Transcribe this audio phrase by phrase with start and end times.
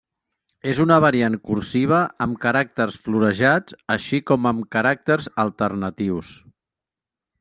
[0.69, 6.33] És una variant cursiva amb caràcters florejats així com amb caràcters alternatius.